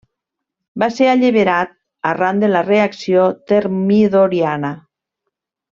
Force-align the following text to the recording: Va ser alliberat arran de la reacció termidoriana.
Va 0.83 0.87
ser 0.93 1.09
alliberat 1.09 1.75
arran 2.13 2.41
de 2.45 2.49
la 2.55 2.65
reacció 2.71 3.29
termidoriana. 3.53 4.77